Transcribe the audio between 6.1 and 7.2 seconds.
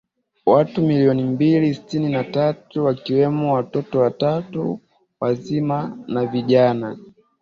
vijana